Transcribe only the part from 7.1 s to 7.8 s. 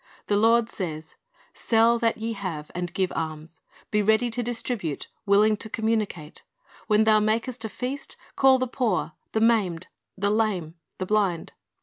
makest a